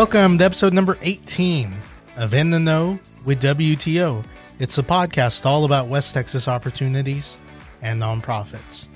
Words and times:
Welcome 0.00 0.38
to 0.38 0.44
episode 0.46 0.72
number 0.72 0.96
18 1.02 1.74
of 2.16 2.32
In 2.32 2.48
the 2.48 2.58
Know 2.58 2.98
with 3.26 3.42
WTO. 3.42 4.24
It's 4.58 4.78
a 4.78 4.82
podcast 4.82 5.44
all 5.44 5.66
about 5.66 5.88
West 5.88 6.14
Texas 6.14 6.48
opportunities 6.48 7.36
and 7.82 8.00
nonprofits. 8.00 8.86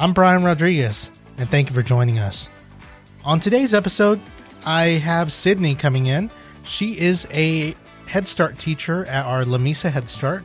I'm 0.00 0.12
Brian 0.12 0.42
Rodriguez, 0.42 1.12
and 1.38 1.48
thank 1.48 1.68
you 1.68 1.74
for 1.76 1.82
joining 1.84 2.18
us. 2.18 2.50
On 3.24 3.38
today's 3.38 3.72
episode, 3.72 4.20
I 4.66 4.86
have 4.86 5.32
Sydney 5.32 5.76
coming 5.76 6.06
in. 6.06 6.28
She 6.64 6.98
is 6.98 7.24
a 7.30 7.76
Head 8.08 8.26
Start 8.26 8.58
teacher 8.58 9.06
at 9.06 9.24
our 9.24 9.44
Lamesa 9.44 9.92
Head 9.92 10.08
Start, 10.08 10.42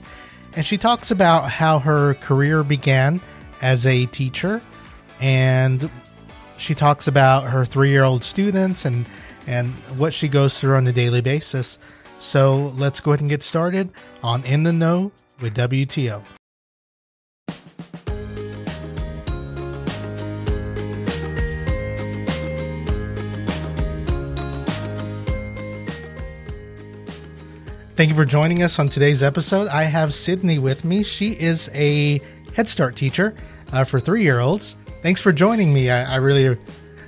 and 0.56 0.64
she 0.64 0.78
talks 0.78 1.10
about 1.10 1.50
how 1.50 1.80
her 1.80 2.14
career 2.14 2.64
began 2.64 3.20
as 3.64 3.88
a 3.88 4.06
teacher, 4.06 4.62
and 5.20 5.90
she 6.60 6.76
talks 6.76 7.08
about 7.08 7.46
her 7.46 7.66
three 7.66 7.90
year 7.90 8.04
old 8.04 8.24
students 8.24 8.86
and 8.86 9.08
and 9.48 9.74
what 9.98 10.14
she 10.14 10.28
goes 10.28 10.60
through 10.60 10.76
on 10.76 10.86
a 10.86 10.94
daily 10.94 11.22
basis. 11.22 11.80
So 12.20 12.74
let's 12.76 13.00
go 13.00 13.12
ahead 13.12 13.22
and 13.22 13.30
get 13.30 13.42
started 13.42 13.90
on 14.22 14.44
In 14.44 14.64
the 14.64 14.74
Know 14.74 15.12
with 15.42 15.56
WTO. 15.56 16.24
Thank 27.96 28.12
you 28.12 28.16
for 28.16 28.26
joining 28.26 28.62
us 28.62 28.78
on 28.78 28.90
today's 28.90 29.24
episode. 29.24 29.68
I 29.70 29.86
have 29.86 30.14
Sydney 30.14 30.60
with 30.60 30.86
me. 30.86 31.02
She 31.02 31.32
is 31.32 31.68
a 31.74 32.22
Head 32.54 32.70
Start 32.70 32.96
teacher 32.96 33.34
uh, 33.74 33.86
for 33.86 34.00
three 34.00 34.22
year 34.22 34.40
olds. 34.40 34.76
Thanks 35.02 35.20
for 35.20 35.32
joining 35.32 35.74
me. 35.74 35.90
I, 35.90 36.14
I 36.14 36.16
really 36.18 36.58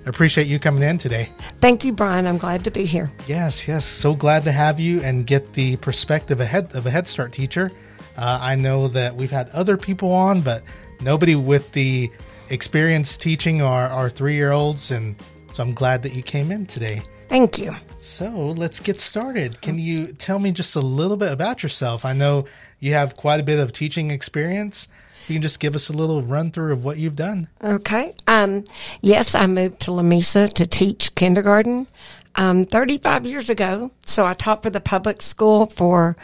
appreciate 0.05 0.47
you 0.47 0.59
coming 0.59 0.83
in 0.83 0.97
today. 0.97 1.29
Thank 1.61 1.83
you, 1.83 1.91
Brian. 1.93 2.27
I'm 2.27 2.37
glad 2.37 2.63
to 2.63 2.71
be 2.71 2.85
here. 2.85 3.11
Yes, 3.27 3.67
yes. 3.67 3.85
So 3.85 4.15
glad 4.15 4.43
to 4.45 4.51
have 4.51 4.79
you 4.79 5.01
and 5.01 5.25
get 5.25 5.53
the 5.53 5.75
perspective 5.77 6.39
ahead 6.39 6.75
of 6.75 6.85
a 6.85 6.89
Head 6.89 7.07
Start 7.07 7.31
teacher. 7.31 7.71
Uh, 8.17 8.39
I 8.41 8.55
know 8.55 8.87
that 8.89 9.15
we've 9.15 9.31
had 9.31 9.49
other 9.51 9.77
people 9.77 10.11
on, 10.11 10.41
but 10.41 10.63
nobody 11.01 11.35
with 11.35 11.71
the 11.71 12.11
experience 12.49 13.15
teaching 13.17 13.61
our, 13.61 13.87
our 13.87 14.09
three 14.09 14.35
year 14.35 14.51
olds. 14.51 14.91
And 14.91 15.15
so 15.53 15.63
I'm 15.63 15.73
glad 15.73 16.03
that 16.03 16.13
you 16.13 16.23
came 16.23 16.51
in 16.51 16.65
today. 16.65 17.01
Thank 17.29 17.59
you. 17.59 17.75
So 17.99 18.29
let's 18.57 18.79
get 18.79 18.99
started. 18.99 19.61
Can 19.61 19.77
you 19.77 20.07
tell 20.13 20.39
me 20.39 20.51
just 20.51 20.75
a 20.75 20.81
little 20.81 21.15
bit 21.15 21.31
about 21.31 21.61
yourself? 21.61 22.03
I 22.03 22.13
know 22.13 22.45
you 22.79 22.93
have 22.93 23.15
quite 23.15 23.39
a 23.39 23.43
bit 23.43 23.59
of 23.59 23.71
teaching 23.71 24.09
experience. 24.09 24.87
You 25.29 25.35
can 25.35 25.43
just 25.43 25.59
give 25.59 25.75
us 25.75 25.89
a 25.89 25.93
little 25.93 26.23
run 26.23 26.51
through 26.51 26.73
of 26.73 26.83
what 26.83 26.97
you've 26.97 27.15
done. 27.15 27.47
Okay. 27.63 28.13
Um, 28.25 28.65
yes, 29.01 29.35
I 29.35 29.45
moved 29.45 29.79
to 29.81 29.91
Lamesa 29.91 30.51
to 30.53 30.65
teach 30.65 31.13
kindergarten 31.13 31.87
um, 32.35 32.65
35 32.65 33.25
years 33.25 33.49
ago. 33.49 33.91
So 34.05 34.25
I 34.25 34.33
taught 34.33 34.63
for 34.63 34.71
the 34.71 34.81
public 34.81 35.21
school 35.21 35.67
for 35.67 36.15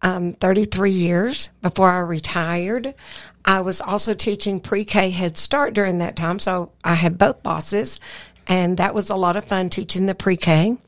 um, 0.00 0.32
33 0.34 0.90
years 0.90 1.50
before 1.60 1.90
I 1.90 1.98
retired. 1.98 2.94
I 3.44 3.60
was 3.60 3.80
also 3.80 4.14
teaching 4.14 4.60
pre 4.60 4.84
K 4.84 5.10
Head 5.10 5.36
Start 5.36 5.74
during 5.74 5.98
that 5.98 6.16
time. 6.16 6.38
So 6.38 6.72
I 6.84 6.94
had 6.94 7.18
both 7.18 7.42
bosses, 7.42 8.00
and 8.46 8.76
that 8.76 8.94
was 8.94 9.10
a 9.10 9.16
lot 9.16 9.36
of 9.36 9.44
fun 9.44 9.68
teaching 9.68 10.06
the 10.06 10.14
pre 10.14 10.36
K. 10.36 10.78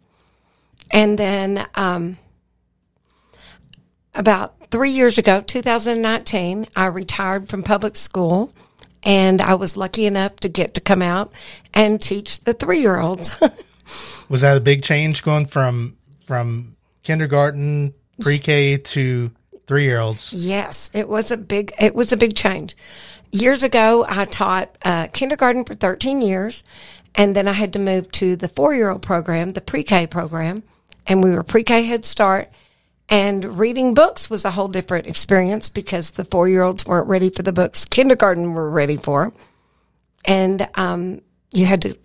And 0.91 1.19
then 1.19 1.67
um, 1.75 2.19
about 4.21 4.55
three 4.71 4.91
years 4.91 5.17
ago, 5.17 5.41
2019, 5.41 6.67
I 6.77 6.87
retired 6.87 7.49
from 7.49 7.63
public 7.63 7.97
school 7.97 8.53
and 9.03 9.41
I 9.41 9.55
was 9.55 9.79
lucky 9.79 10.05
enough 10.05 10.37
to 10.41 10.49
get 10.51 10.75
to 10.75 10.81
come 10.83 11.01
out 11.01 11.33
and 11.73 12.01
teach 12.01 12.41
the 12.41 12.53
three 12.53 12.81
year 12.81 13.01
olds. 13.01 13.41
was 14.29 14.43
that 14.43 14.59
a 14.59 14.61
big 14.61 14.83
change 14.83 15.23
going 15.23 15.47
from 15.47 15.97
from 16.27 16.77
kindergarten, 17.03 17.95
pre 18.21 18.39
K 18.39 18.77
to 18.77 19.31
three 19.67 19.85
year 19.85 19.99
olds? 20.01 20.35
Yes, 20.35 20.91
it 20.93 21.09
was 21.09 21.31
a 21.31 21.39
big 21.39 21.73
it 21.81 21.95
was 21.95 22.13
a 22.13 22.17
big 22.19 22.37
change. 22.37 22.77
Years 23.33 23.63
ago, 23.63 24.05
I 24.07 24.27
taught 24.27 24.77
uh, 24.85 25.07
kindergarten 25.07 25.65
for 25.65 25.75
13 25.75 26.21
years, 26.21 26.63
and 27.15 27.35
then 27.35 27.49
I 27.49 27.53
had 27.53 27.73
to 27.73 27.79
move 27.79 28.13
to 28.13 28.37
the 28.37 28.49
four 28.49 28.75
year 28.75 28.91
old 28.91 29.01
program, 29.01 29.53
the 29.53 29.63
pre 29.63 29.83
K 29.83 30.07
program, 30.07 30.63
and 31.07 31.25
we 31.25 31.31
were 31.31 31.43
pre 31.43 31.63
K 31.63 31.85
Head 31.85 32.05
Start 32.05 32.51
and 33.11 33.59
reading 33.59 33.93
books 33.93 34.31
was 34.31 34.45
a 34.45 34.53
whole 34.53 34.69
different 34.69 35.09
experience 35.09 35.69
because 35.69 36.13
the 36.13 36.25
four 36.25 36.49
year 36.49 36.63
olds 36.63 36.87
weren't 36.87 37.09
ready 37.09 37.29
for 37.29 37.43
the 37.43 37.53
books 37.53 37.85
kindergarten 37.85 38.55
were 38.55 38.71
ready 38.71 38.97
for. 38.97 39.33
And 40.25 40.69
um, 40.77 41.21
you 41.51 41.67
had 41.67 41.83
to, 41.83 41.97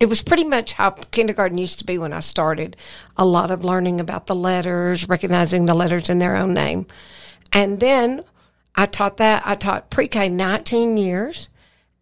it 0.00 0.06
was 0.06 0.22
pretty 0.22 0.42
much 0.42 0.72
how 0.72 0.90
kindergarten 0.90 1.58
used 1.58 1.78
to 1.78 1.84
be 1.84 1.96
when 1.96 2.12
I 2.12 2.18
started. 2.18 2.76
A 3.16 3.24
lot 3.24 3.52
of 3.52 3.64
learning 3.64 4.00
about 4.00 4.26
the 4.26 4.34
letters, 4.34 5.08
recognizing 5.08 5.66
the 5.66 5.74
letters 5.74 6.08
in 6.08 6.18
their 6.18 6.34
own 6.34 6.54
name. 6.54 6.86
And 7.52 7.78
then 7.78 8.24
I 8.74 8.86
taught 8.86 9.18
that, 9.18 9.44
I 9.46 9.54
taught 9.54 9.90
pre 9.90 10.08
K 10.08 10.28
19 10.28 10.96
years. 10.96 11.48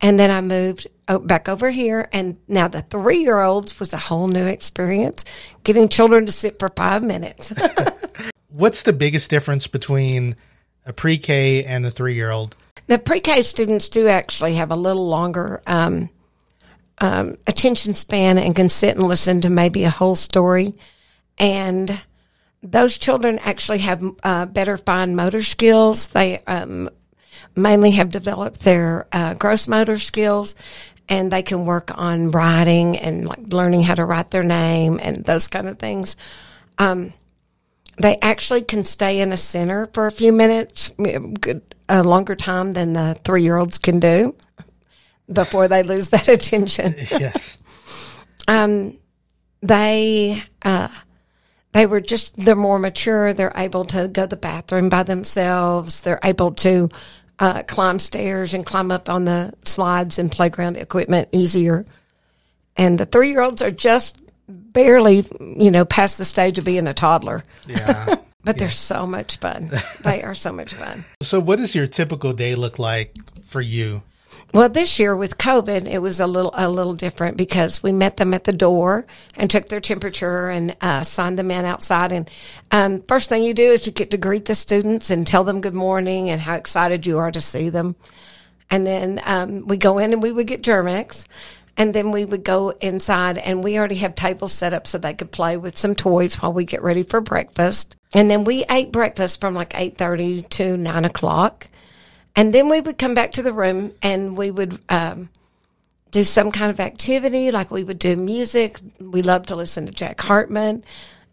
And 0.01 0.19
then 0.19 0.31
I 0.31 0.41
moved 0.43 0.87
back 1.25 1.49
over 1.49 1.71
here. 1.71 2.09
And 2.13 2.39
now 2.49 2.69
the 2.69 2.83
three 2.83 3.19
year 3.19 3.41
olds 3.41 3.79
was 3.79 3.93
a 3.93 3.99
whole 3.99 4.29
new 4.29 4.47
experience, 4.47 5.27
getting 5.63 5.89
children 5.89 6.25
to 6.25 6.33
sit 6.33 6.59
for 6.59 6.69
five 6.69 7.03
minutes. 7.03 7.53
what's 8.57 8.83
the 8.83 8.93
biggest 8.93 9.31
difference 9.31 9.67
between 9.67 10.37
a 10.87 10.93
pre-K 10.93 11.65
and 11.65 11.85
a 11.85 11.91
three-year-old? 11.91 12.57
The 12.87 12.99
pre-K 12.99 13.43
students 13.43 13.89
do 13.89 14.09
actually 14.09 14.55
have 14.55 14.71
a 14.71 14.77
little 14.77 15.09
longer 15.09 15.61
um, 15.67 16.09
um, 16.99 17.37
attention 17.47 17.95
span 17.95 18.39
and 18.39 18.57
can 18.57 18.69
sit 18.69 18.95
and 18.95 19.03
listen 19.03 19.41
to 19.43 19.51
maybe 19.51 19.85
a 19.85 19.91
whole 19.91 20.15
story, 20.15 20.75
and 21.39 22.01
those 22.63 22.97
children 22.97 23.39
actually 23.41 23.79
have 23.79 24.03
uh, 24.23 24.47
better 24.47 24.77
fine 24.77 25.15
motor 25.15 25.43
skills. 25.43 26.09
They 26.09 26.39
um, 26.47 26.89
mainly 27.55 27.93
have 27.93 28.11
developed 28.11 28.61
their 28.61 29.07
uh, 29.13 29.35
gross 29.35 29.69
motor 29.69 29.99
skills, 29.99 30.55
and 31.09 31.31
they 31.31 31.43
can 31.43 31.67
work 31.67 31.91
on 31.97 32.31
writing 32.31 32.97
and 32.97 33.27
like 33.27 33.53
learning 33.53 33.83
how 33.83 33.95
to 33.95 34.05
write 34.05 34.31
their 34.31 34.43
name 34.43 34.99
and 35.03 35.25
those 35.25 35.49
kind 35.49 35.69
of 35.69 35.79
things. 35.79 36.17
Um, 36.79 37.13
they 37.99 38.19
actually 38.21 38.63
can 38.63 38.85
stay 38.85 39.21
in 39.21 39.33
a 39.33 39.37
center 39.37 39.87
for 39.87 40.07
a 40.07 40.13
few 40.13 40.33
minutes, 40.33 40.93
a 41.89 42.03
longer 42.03 42.35
time 42.37 42.73
than 42.75 42.93
the 42.93 43.17
three 43.25 43.43
year 43.43 43.57
olds 43.57 43.79
can 43.79 44.01
do 44.01 44.35
before 45.33 45.69
they 45.69 45.83
lose 45.83 46.11
that 46.11 46.29
attention. 46.37 46.95
yes. 47.11 47.59
Um, 48.47 48.99
they, 49.63 50.43
uh, 50.63 50.89
they 51.73 51.87
were 51.87 52.01
just, 52.01 52.37
they're 52.37 52.55
more 52.55 52.79
mature. 52.79 53.33
They're 53.33 53.53
able 53.57 53.85
to 53.87 54.09
go 54.09 54.23
to 54.23 54.29
the 54.29 54.37
bathroom 54.37 54.89
by 54.89 55.03
themselves. 55.03 56.03
They're 56.03 56.21
able 56.23 56.53
to, 56.53 56.89
uh, 57.39 57.63
climb 57.65 57.99
stairs 57.99 58.55
and 58.55 58.65
climb 58.65 58.91
up 58.91 59.09
on 59.09 59.25
the 59.25 59.53
slides 59.65 60.19
and 60.19 60.31
playground 60.31 60.77
equipment 60.77 61.29
easier. 61.33 61.85
And 62.77 62.99
the 62.99 63.07
three 63.07 63.31
year 63.31 63.43
olds 63.43 63.63
are 63.63 63.71
just 63.71 64.21
barely, 64.49 65.25
you 65.41 65.71
know, 65.71 65.85
past 65.85 66.19
the 66.19 66.25
stage 66.25 66.59
of 66.59 66.65
being 66.65 66.87
a 66.87 66.95
toddler. 66.95 67.45
Yeah. 67.67 68.17
but 68.45 68.59
they're 68.59 68.71
so 68.71 69.07
much 69.07 69.39
fun. 69.39 69.71
they 70.03 70.23
are 70.23 70.35
so 70.35 70.53
much 70.53 70.75
fun. 70.75 71.05
So, 71.23 71.41
what 71.41 71.59
does 71.59 71.75
your 71.75 71.89
typical 71.89 72.33
day 72.33 72.55
look 72.55 72.79
like 72.79 73.15
for 73.45 73.61
you? 73.61 74.03
Well, 74.55 74.69
this 74.69 74.99
year 74.99 75.17
with 75.17 75.39
COVID, 75.39 75.87
it 75.87 75.99
was 75.99 76.21
a 76.21 76.27
little 76.27 76.53
a 76.55 76.69
little 76.69 76.95
different 76.95 77.37
because 77.37 77.83
we 77.83 77.91
met 77.91 78.17
them 78.17 78.33
at 78.33 78.45
the 78.45 78.53
door 78.53 79.07
and 79.35 79.51
took 79.51 79.67
their 79.67 79.81
temperature 79.81 80.49
and 80.49 80.77
uh, 80.81 81.03
signed 81.03 81.39
them 81.39 81.51
in 81.51 81.65
outside. 81.65 82.13
And 82.13 82.31
um, 82.71 83.03
first 83.03 83.29
thing 83.29 83.43
you 83.43 83.55
do 83.55 83.73
is 83.73 83.87
you 83.87 83.93
get 83.93 84.13
to 84.13 84.17
greet 84.17 84.45
the 84.45 84.55
students 84.55 85.11
and 85.11 85.27
tell 85.27 85.43
them 85.43 85.61
good 85.61 85.75
morning 85.75 86.31
and 86.31 86.41
how 86.41 86.55
excited 86.55 87.07
you 87.07 87.19
are 87.19 87.33
to 87.33 87.41
see 87.41 87.71
them. 87.71 87.97
And 88.71 88.87
then 88.87 89.21
um, 89.25 89.67
we 89.67 89.77
go 89.77 89.99
in 89.99 90.13
and 90.13 90.23
we 90.23 90.33
would 90.33 90.47
get 90.47 90.63
Germ-X. 90.63 91.27
And 91.77 91.95
then 91.95 92.11
we 92.11 92.25
would 92.25 92.43
go 92.43 92.71
inside 92.81 93.37
and 93.37 93.63
we 93.63 93.79
already 93.79 93.97
have 93.97 94.15
tables 94.15 94.53
set 94.53 94.73
up 94.73 94.87
so 94.87 94.97
they 94.97 95.13
could 95.13 95.31
play 95.31 95.57
with 95.57 95.77
some 95.77 95.95
toys 95.95 96.37
while 96.37 96.53
we 96.53 96.65
get 96.65 96.83
ready 96.83 97.03
for 97.03 97.21
breakfast. 97.21 97.97
And 98.15 98.31
then 98.31 98.45
we 98.45 98.65
ate 98.71 98.93
breakfast 98.93 99.41
from 99.41 99.55
like 99.55 99.71
8.30 99.71 100.49
to 100.51 100.77
9 100.77 101.05
o'clock. 101.05 101.69
And 102.35 102.53
then 102.53 102.69
we 102.69 102.81
would 102.81 102.99
come 102.99 103.15
back 103.15 103.33
to 103.33 103.43
the 103.43 103.53
room 103.53 103.93
and 104.03 104.37
we 104.37 104.51
would 104.51 104.79
um, 104.89 105.29
do 106.11 106.25
some 106.25 106.51
kind 106.51 106.71
of 106.71 106.81
activity, 106.81 107.51
like 107.51 107.71
we 107.71 107.85
would 107.85 107.99
do 107.99 108.17
music. 108.17 108.79
We 108.99 109.23
love 109.23 109.47
to 109.47 109.57
listen 109.57 109.85
to 109.87 109.93
Jack 109.93 110.21
Hartmann 110.21 110.83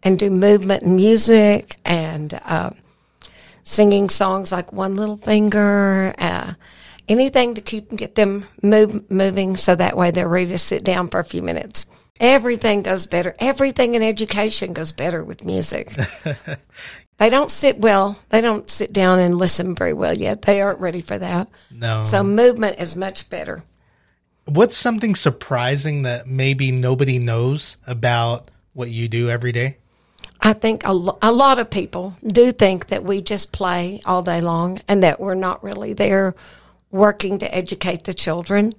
and 0.02 0.18
do 0.18 0.28
movement 0.28 0.82
and 0.82 0.96
music 0.96 1.76
and 1.84 2.38
uh, 2.44 2.70
singing 3.62 4.10
songs 4.10 4.52
like 4.52 4.72
One 4.72 4.94
Little 4.96 5.16
Finger. 5.16 6.14
Uh, 6.18 6.54
anything 7.08 7.54
to 7.54 7.60
keep 7.60 7.94
get 7.94 8.14
them 8.14 8.46
move, 8.62 9.10
moving 9.10 9.56
so 9.56 9.74
that 9.74 9.96
way 9.96 10.10
they're 10.10 10.28
ready 10.28 10.50
to 10.50 10.58
sit 10.58 10.84
down 10.84 11.08
for 11.08 11.20
a 11.20 11.24
few 11.24 11.42
minutes. 11.42 11.86
Everything 12.20 12.82
goes 12.82 13.06
better. 13.06 13.34
Everything 13.38 13.94
in 13.94 14.02
education 14.02 14.72
goes 14.72 14.92
better 14.92 15.24
with 15.24 15.44
music. 15.44 15.92
they 17.18 17.28
don't 17.28 17.50
sit 17.50 17.78
well. 17.78 18.18
They 18.28 18.40
don't 18.40 18.70
sit 18.70 18.92
down 18.92 19.18
and 19.18 19.36
listen 19.36 19.74
very 19.74 19.92
well 19.92 20.16
yet. 20.16 20.42
They 20.42 20.60
aren't 20.60 20.80
ready 20.80 21.00
for 21.00 21.18
that. 21.18 21.48
No. 21.72 22.04
So 22.04 22.22
movement 22.22 22.78
is 22.78 22.94
much 22.94 23.28
better. 23.30 23.64
What's 24.46 24.76
something 24.76 25.14
surprising 25.14 26.02
that 26.02 26.26
maybe 26.26 26.70
nobody 26.70 27.18
knows 27.18 27.78
about 27.86 28.50
what 28.74 28.90
you 28.90 29.08
do 29.08 29.28
every 29.28 29.52
day? 29.52 29.78
I 30.40 30.52
think 30.52 30.86
a, 30.86 30.92
lo- 30.92 31.18
a 31.22 31.32
lot 31.32 31.58
of 31.58 31.70
people 31.70 32.16
do 32.24 32.52
think 32.52 32.88
that 32.88 33.02
we 33.02 33.22
just 33.22 33.52
play 33.52 34.02
all 34.04 34.22
day 34.22 34.40
long 34.40 34.82
and 34.86 35.02
that 35.02 35.18
we're 35.18 35.34
not 35.34 35.64
really 35.64 35.94
there 35.94 36.34
working 36.94 37.38
to 37.38 37.52
educate 37.52 38.04
the 38.04 38.14
children, 38.14 38.72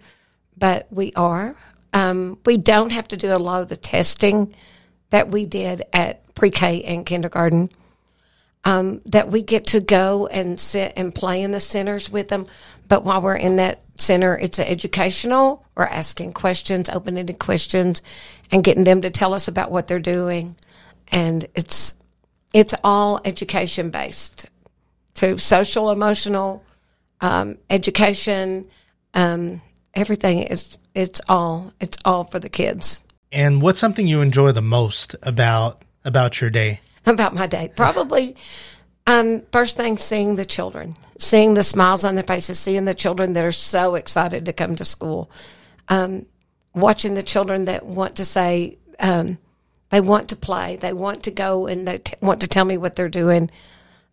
but 0.57 0.87
we 0.89 1.11
are. 1.17 1.53
Um, 1.91 2.39
we 2.45 2.57
don't 2.57 2.93
have 2.93 3.09
to 3.09 3.17
do 3.17 3.33
a 3.33 3.37
lot 3.37 3.61
of 3.61 3.67
the 3.67 3.77
testing 3.77 4.55
that 5.09 5.29
we 5.29 5.45
did 5.45 5.83
at 5.91 6.33
pre 6.33 6.49
K 6.49 6.81
and 6.83 7.05
kindergarten. 7.05 7.69
Um, 8.63 9.01
that 9.05 9.29
we 9.29 9.43
get 9.43 9.65
to 9.67 9.79
go 9.79 10.25
and 10.25 10.59
sit 10.59 10.93
and 10.95 11.13
play 11.13 11.43
in 11.43 11.51
the 11.51 11.59
centers 11.59 12.09
with 12.09 12.29
them. 12.29 12.47
But 12.87 13.03
while 13.03 13.21
we're 13.21 13.35
in 13.35 13.57
that 13.57 13.83
center, 13.95 14.35
it's 14.35 14.57
educational. 14.57 15.63
We're 15.75 15.83
asking 15.83 16.33
questions, 16.33 16.89
open-ended 16.89 17.37
questions, 17.37 18.01
and 18.49 18.63
getting 18.63 18.83
them 18.83 19.03
to 19.03 19.11
tell 19.11 19.35
us 19.35 19.47
about 19.47 19.69
what 19.69 19.87
they're 19.87 19.99
doing. 19.99 20.55
And 21.09 21.45
it's 21.53 21.93
it's 22.53 22.73
all 22.83 23.19
education 23.25 23.89
based, 23.91 24.47
to 25.15 25.37
social, 25.37 25.91
emotional, 25.91 26.63
um, 27.21 27.57
education, 27.69 28.67
um, 29.13 29.61
everything 29.93 30.43
is 30.43 30.77
it's 30.93 31.21
all 31.27 31.73
it's 31.79 31.97
all 32.05 32.23
for 32.23 32.39
the 32.39 32.49
kids. 32.49 33.01
And 33.31 33.61
what's 33.61 33.79
something 33.79 34.07
you 34.07 34.21
enjoy 34.21 34.51
the 34.51 34.61
most 34.61 35.15
about 35.23 35.81
about 36.03 36.41
your 36.41 36.49
day? 36.49 36.79
About 37.05 37.35
my 37.35 37.45
day, 37.45 37.71
probably 37.75 38.35
um, 39.07 39.43
first 39.51 39.77
thing, 39.77 39.97
seeing 39.97 40.35
the 40.35 40.45
children, 40.45 40.97
seeing 41.19 41.53
the 41.53 41.63
smiles 41.63 42.03
on 42.03 42.15
their 42.15 42.23
faces, 42.23 42.59
seeing 42.59 42.85
the 42.85 42.95
children 42.95 43.33
that 43.33 43.45
are 43.45 43.51
so 43.51 43.95
excited 43.95 44.45
to 44.45 44.53
come 44.53 44.75
to 44.75 44.83
school, 44.83 45.29
um, 45.89 46.25
watching 46.73 47.13
the 47.13 47.23
children 47.23 47.65
that 47.65 47.85
want 47.85 48.15
to 48.15 48.25
say 48.25 48.77
um, 48.99 49.37
they 49.89 50.01
want 50.01 50.29
to 50.29 50.35
play, 50.35 50.77
they 50.77 50.93
want 50.93 51.23
to 51.23 51.31
go 51.31 51.67
and 51.67 51.87
they 51.87 51.99
t- 51.99 52.15
want 52.21 52.41
to 52.41 52.47
tell 52.47 52.65
me 52.65 52.77
what 52.77 52.95
they're 52.95 53.09
doing. 53.09 53.51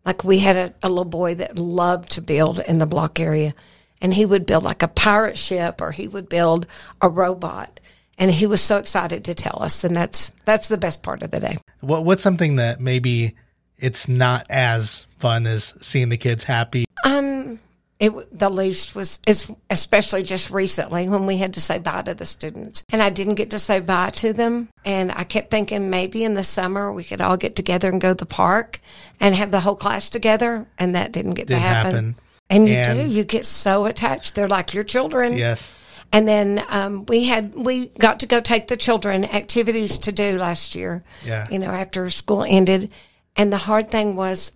Like 0.04 0.24
we 0.24 0.40
had 0.40 0.56
a, 0.56 0.74
a 0.82 0.88
little 0.88 1.04
boy 1.04 1.36
that 1.36 1.58
loved 1.58 2.12
to 2.12 2.20
build 2.20 2.58
in 2.60 2.78
the 2.78 2.86
block 2.86 3.20
area, 3.20 3.54
and 4.00 4.12
he 4.12 4.26
would 4.26 4.46
build 4.46 4.64
like 4.64 4.82
a 4.82 4.88
pirate 4.88 5.38
ship 5.38 5.80
or 5.80 5.92
he 5.92 6.08
would 6.08 6.28
build 6.28 6.66
a 7.00 7.08
robot 7.08 7.80
and 8.18 8.30
he 8.30 8.46
was 8.46 8.60
so 8.60 8.76
excited 8.78 9.24
to 9.24 9.34
tell 9.34 9.62
us 9.62 9.84
and 9.84 9.96
that's 9.96 10.32
that's 10.44 10.68
the 10.68 10.76
best 10.76 11.02
part 11.02 11.22
of 11.22 11.30
the 11.30 11.40
day 11.40 11.56
What 11.80 12.04
what's 12.04 12.22
something 12.22 12.56
that 12.56 12.80
maybe 12.80 13.36
it's 13.78 14.08
not 14.08 14.46
as 14.50 15.06
fun 15.18 15.46
as 15.46 15.74
seeing 15.80 16.08
the 16.08 16.16
kids 16.16 16.44
happy? 16.44 16.84
It 18.02 18.36
the 18.36 18.50
least 18.50 18.96
was 18.96 19.20
is 19.28 19.48
especially 19.70 20.24
just 20.24 20.50
recently 20.50 21.08
when 21.08 21.24
we 21.24 21.36
had 21.38 21.54
to 21.54 21.60
say 21.60 21.78
bye 21.78 22.02
to 22.02 22.14
the 22.14 22.26
students 22.26 22.84
and 22.90 23.00
i 23.00 23.08
didn't 23.08 23.36
get 23.36 23.50
to 23.50 23.58
say 23.60 23.78
bye 23.78 24.10
to 24.10 24.32
them 24.32 24.68
and 24.84 25.12
i 25.12 25.22
kept 25.22 25.50
thinking 25.52 25.88
maybe 25.88 26.24
in 26.24 26.34
the 26.34 26.42
summer 26.42 26.92
we 26.92 27.04
could 27.04 27.20
all 27.20 27.36
get 27.36 27.54
together 27.54 27.88
and 27.90 28.00
go 28.00 28.08
to 28.08 28.14
the 28.16 28.26
park 28.26 28.80
and 29.20 29.36
have 29.36 29.52
the 29.52 29.60
whole 29.60 29.76
class 29.76 30.10
together 30.10 30.66
and 30.78 30.96
that 30.96 31.12
didn't 31.12 31.34
get 31.34 31.46
Didn't 31.46 31.62
to 31.62 31.68
happen. 31.68 31.90
happen. 31.92 32.16
and 32.50 32.68
you 32.68 32.84
do 32.84 33.08
you 33.08 33.22
get 33.24 33.46
so 33.46 33.84
attached 33.86 34.34
they're 34.34 34.48
like 34.48 34.74
your 34.74 34.84
children 34.84 35.36
Yes. 35.38 35.72
And 36.14 36.28
then 36.28 36.62
um, 36.68 37.06
we 37.06 37.24
had 37.24 37.54
we 37.54 37.86
got 37.98 38.20
to 38.20 38.26
go 38.26 38.38
take 38.42 38.66
the 38.66 38.76
children 38.76 39.24
activities 39.24 39.96
to 40.00 40.12
do 40.12 40.36
last 40.36 40.74
year. 40.74 41.00
Yeah. 41.24 41.46
You 41.50 41.58
know, 41.58 41.70
after 41.70 42.10
school 42.10 42.44
ended, 42.46 42.90
and 43.34 43.50
the 43.50 43.56
hard 43.56 43.90
thing 43.90 44.14
was, 44.14 44.52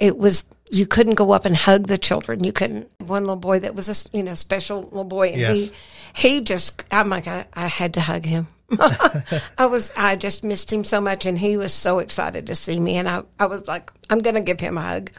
it 0.00 0.16
was 0.18 0.42
you 0.70 0.86
couldn't 0.86 1.14
go 1.14 1.30
up 1.32 1.44
and 1.44 1.56
hug 1.56 1.86
the 1.86 1.98
children. 1.98 2.42
You 2.44 2.52
couldn't. 2.52 2.90
One 2.98 3.22
little 3.22 3.36
boy 3.36 3.60
that 3.60 3.74
was 3.74 3.88
a 3.88 4.16
you 4.16 4.22
know 4.22 4.34
special 4.34 4.82
little 4.82 5.04
boy, 5.04 5.28
and 5.30 5.40
Yes. 5.40 5.70
he 6.14 6.38
he 6.38 6.40
just 6.40 6.82
I'm 6.90 7.08
like 7.08 7.26
I, 7.28 7.46
I 7.54 7.66
had 7.68 7.94
to 7.94 8.00
hug 8.00 8.24
him. 8.24 8.48
I 9.58 9.66
was 9.66 9.92
I 9.96 10.16
just 10.16 10.42
missed 10.42 10.72
him 10.72 10.82
so 10.82 11.00
much, 11.00 11.24
and 11.24 11.38
he 11.38 11.56
was 11.56 11.72
so 11.72 12.00
excited 12.00 12.48
to 12.48 12.54
see 12.54 12.80
me, 12.80 12.96
and 12.96 13.08
I 13.08 13.22
I 13.38 13.46
was 13.46 13.68
like 13.68 13.92
I'm 14.10 14.18
gonna 14.18 14.40
give 14.40 14.58
him 14.60 14.76
a 14.76 14.82
hug. 14.82 15.10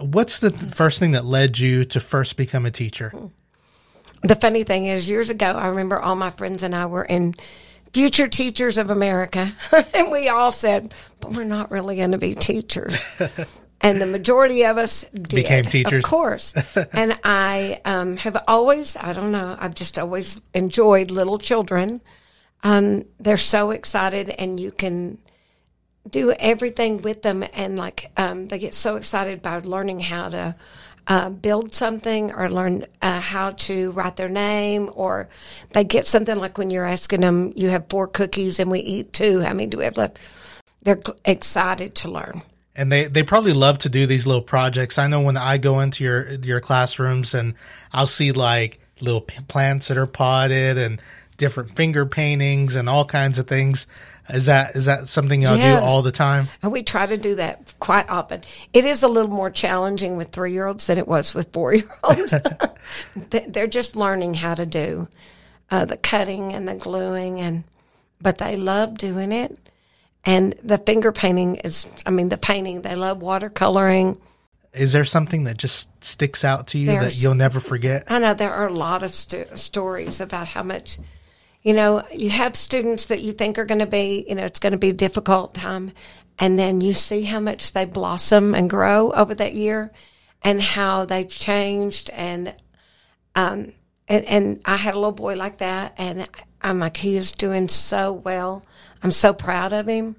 What's 0.00 0.40
the 0.40 0.50
first 0.50 0.98
thing 0.98 1.12
that 1.12 1.24
led 1.24 1.58
you 1.58 1.84
to 1.84 2.00
first 2.00 2.36
become 2.36 2.66
a 2.66 2.70
teacher? 2.70 3.12
the 4.22 4.34
funny 4.34 4.64
thing 4.64 4.86
is, 4.86 5.08
years 5.08 5.30
ago, 5.30 5.46
I 5.46 5.68
remember 5.68 6.00
all 6.00 6.16
my 6.16 6.30
friends 6.30 6.62
and 6.64 6.74
I 6.74 6.86
were 6.86 7.04
in 7.04 7.34
Future 7.92 8.26
Teachers 8.26 8.76
of 8.76 8.90
America, 8.90 9.52
and 9.94 10.10
we 10.10 10.28
all 10.28 10.50
said, 10.50 10.92
but 11.20 11.32
we're 11.32 11.44
not 11.44 11.70
really 11.70 11.96
going 11.96 12.10
to 12.10 12.18
be 12.18 12.34
teachers. 12.34 12.96
and 13.80 14.00
the 14.00 14.06
majority 14.06 14.64
of 14.64 14.78
us 14.78 15.02
did, 15.12 15.28
Became 15.28 15.64
teachers. 15.64 16.04
of 16.04 16.10
course. 16.10 16.54
and 16.92 17.18
I 17.24 17.80
um, 17.84 18.16
have 18.16 18.36
always, 18.48 18.96
I 18.96 19.12
don't 19.12 19.32
know, 19.32 19.56
I've 19.58 19.74
just 19.74 19.98
always 19.98 20.40
enjoyed 20.54 21.10
little 21.10 21.38
children. 21.38 22.00
Um, 22.62 23.04
they're 23.20 23.36
so 23.36 23.70
excited, 23.70 24.30
and 24.30 24.58
you 24.58 24.72
can 24.72 25.18
do 26.10 26.32
everything 26.32 27.02
with 27.02 27.22
them 27.22 27.44
and 27.52 27.78
like 27.78 28.10
um, 28.16 28.48
they 28.48 28.58
get 28.58 28.74
so 28.74 28.96
excited 28.96 29.42
by 29.42 29.58
learning 29.58 30.00
how 30.00 30.28
to 30.28 30.54
uh, 31.08 31.30
build 31.30 31.74
something 31.74 32.32
or 32.32 32.50
learn 32.50 32.84
uh, 33.02 33.20
how 33.20 33.50
to 33.52 33.90
write 33.92 34.16
their 34.16 34.28
name 34.28 34.90
or 34.94 35.28
they 35.70 35.84
get 35.84 36.06
something 36.06 36.36
like 36.36 36.58
when 36.58 36.70
you're 36.70 36.84
asking 36.84 37.20
them 37.20 37.52
you 37.56 37.68
have 37.68 37.88
four 37.88 38.06
cookies 38.06 38.58
and 38.58 38.70
we 38.70 38.80
eat 38.80 39.12
two 39.12 39.40
how 39.40 39.52
many 39.52 39.66
do 39.66 39.78
we 39.78 39.84
have 39.84 39.96
left 39.96 40.18
they're 40.82 41.00
excited 41.24 41.94
to 41.94 42.08
learn 42.10 42.42
and 42.76 42.92
they 42.92 43.04
they 43.06 43.22
probably 43.22 43.52
love 43.52 43.78
to 43.78 43.88
do 43.88 44.06
these 44.06 44.26
little 44.26 44.42
projects. 44.42 44.98
I 44.98 45.06
know 45.06 45.20
when 45.22 45.36
I 45.36 45.58
go 45.58 45.80
into 45.80 46.04
your 46.04 46.30
your 46.34 46.60
classrooms 46.60 47.34
and 47.34 47.54
I'll 47.92 48.06
see 48.06 48.32
like 48.32 48.78
little 49.00 49.20
plants 49.20 49.88
that 49.88 49.96
are 49.96 50.06
potted 50.06 50.78
and 50.78 51.00
different 51.36 51.76
finger 51.76 52.06
paintings 52.06 52.76
and 52.76 52.88
all 52.88 53.04
kinds 53.04 53.38
of 53.38 53.46
things. 53.46 53.86
Is 54.28 54.46
that 54.46 54.74
is 54.74 54.86
that 54.86 55.08
something 55.08 55.40
y'all 55.42 55.56
Yes. 55.56 55.80
do 55.80 55.86
all 55.86 56.02
the 56.02 56.10
time? 56.10 56.48
we 56.62 56.82
try 56.82 57.06
to 57.06 57.16
do 57.16 57.36
that 57.36 57.72
quite 57.78 58.08
often 58.08 58.42
it 58.72 58.84
is 58.84 59.04
a 59.04 59.08
little 59.08 59.30
more 59.30 59.50
challenging 59.50 60.16
with 60.16 60.30
three 60.30 60.52
year 60.52 60.66
olds 60.66 60.86
than 60.88 60.98
it 60.98 61.06
was 61.06 61.32
with 61.32 61.52
four 61.52 61.72
year 61.74 61.88
olds 62.02 62.34
they're 63.48 63.68
just 63.68 63.94
learning 63.94 64.34
how 64.34 64.54
to 64.54 64.66
do 64.66 65.06
uh, 65.70 65.84
the 65.84 65.96
cutting 65.96 66.52
and 66.54 66.66
the 66.66 66.74
gluing 66.74 67.38
and 67.40 67.62
but 68.20 68.38
they 68.38 68.56
love 68.56 68.98
doing 68.98 69.30
it 69.30 69.56
and 70.26 70.54
the 70.62 70.76
finger 70.78 71.12
painting 71.12 71.56
is 71.56 71.86
i 72.04 72.10
mean 72.10 72.28
the 72.28 72.36
painting 72.36 72.82
they 72.82 72.94
love 72.94 73.20
watercoloring 73.20 74.20
Is 74.74 74.92
there 74.92 75.06
something 75.06 75.44
that 75.44 75.56
just 75.56 76.04
sticks 76.04 76.44
out 76.44 76.66
to 76.68 76.78
you 76.78 76.88
that 76.88 77.16
you'll 77.16 77.34
never 77.34 77.60
forget? 77.60 78.04
i 78.08 78.18
know 78.18 78.34
there 78.34 78.52
are 78.52 78.66
a 78.66 78.72
lot 78.72 79.02
of 79.02 79.14
stories 79.14 80.20
about 80.20 80.48
how 80.48 80.62
much 80.62 80.98
you 81.62 81.72
know 81.72 82.04
you 82.14 82.30
have 82.30 82.56
students 82.56 83.06
that 83.06 83.22
you 83.22 83.32
think 83.32 83.58
are 83.58 83.64
going 83.64 83.78
to 83.80 83.86
be 83.86 84.26
you 84.28 84.34
know 84.34 84.44
it's 84.44 84.60
going 84.60 84.72
to 84.72 84.78
be 84.78 84.90
a 84.90 84.94
difficult 84.94 85.54
time 85.54 85.92
and 86.38 86.58
then 86.58 86.80
you 86.82 86.92
see 86.92 87.22
how 87.22 87.40
much 87.40 87.72
they 87.72 87.86
blossom 87.86 88.54
and 88.54 88.68
grow 88.68 89.10
over 89.12 89.34
that 89.34 89.54
year 89.54 89.90
and 90.42 90.60
how 90.60 91.04
they've 91.06 91.30
changed 91.30 92.10
and 92.12 92.54
um 93.34 93.72
and, 94.08 94.24
and 94.26 94.60
i 94.64 94.76
had 94.76 94.94
a 94.94 94.98
little 94.98 95.12
boy 95.12 95.34
like 95.34 95.58
that 95.58 95.94
and 95.98 96.28
i'm 96.62 96.78
like 96.78 96.96
he 96.98 97.16
is 97.16 97.32
doing 97.32 97.68
so 97.68 98.12
well 98.12 98.64
i'm 99.06 99.12
so 99.12 99.32
proud 99.32 99.72
of 99.72 99.86
him 99.86 100.16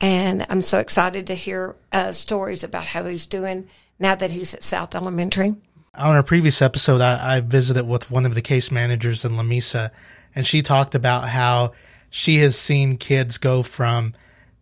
and 0.00 0.44
i'm 0.50 0.60
so 0.60 0.80
excited 0.80 1.28
to 1.28 1.34
hear 1.34 1.76
uh, 1.92 2.10
stories 2.10 2.64
about 2.64 2.84
how 2.84 3.06
he's 3.06 3.26
doing 3.26 3.68
now 3.98 4.14
that 4.14 4.30
he's 4.30 4.54
at 4.54 4.62
south 4.62 4.94
elementary. 4.94 5.54
On 5.94 6.16
our 6.16 6.22
previous 6.22 6.60
episode, 6.60 7.00
I, 7.00 7.36
I 7.36 7.40
visited 7.40 7.86
with 7.86 8.10
one 8.10 8.26
of 8.26 8.34
the 8.34 8.42
case 8.42 8.70
managers 8.70 9.24
in 9.24 9.32
Lamesa, 9.32 9.90
and 10.34 10.46
she 10.46 10.62
talked 10.62 10.94
about 10.94 11.28
how 11.28 11.72
she 12.10 12.38
has 12.38 12.58
seen 12.58 12.96
kids 12.96 13.38
go 13.38 13.62
from 13.62 14.14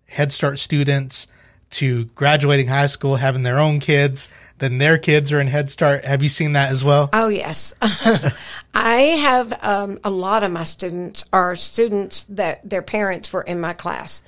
Head 0.08 0.32
Start 0.32 0.58
students 0.58 1.26
to 1.72 2.04
graduating 2.06 2.68
high 2.68 2.86
school, 2.86 3.16
having 3.16 3.42
their 3.42 3.58
own 3.58 3.80
kids, 3.80 4.28
then 4.58 4.78
their 4.78 4.98
kids 4.98 5.32
are 5.32 5.40
in 5.40 5.46
Head 5.48 5.70
Start. 5.70 6.04
Have 6.04 6.22
you 6.22 6.28
seen 6.28 6.52
that 6.52 6.70
as 6.70 6.84
well? 6.84 7.10
Oh, 7.12 7.28
yes. 7.28 7.74
I 8.74 9.00
have 9.00 9.58
um, 9.62 9.98
a 10.04 10.10
lot 10.10 10.44
of 10.44 10.52
my 10.52 10.64
students 10.64 11.24
are 11.32 11.56
students 11.56 12.24
that 12.24 12.68
their 12.68 12.82
parents 12.82 13.32
were 13.32 13.42
in 13.42 13.60
my 13.60 13.72
class. 13.72 14.22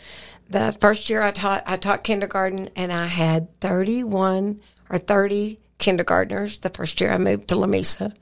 The 0.51 0.77
first 0.81 1.09
year 1.09 1.23
I 1.23 1.31
taught, 1.31 1.63
I 1.67 1.77
taught 1.77 2.05
kindergarten, 2.05 2.69
and 2.77 2.93
I 2.93 3.07
had 3.07 3.61
31 3.61 4.61
or 4.91 4.99
30 4.99 5.59
kindergartners 5.79 6.59
the 6.59 6.71
first 6.71 7.01
year 7.01 7.13
I 7.13 7.19
moved 7.19 7.49
to 7.49 7.55
Lamesa. 7.55 8.15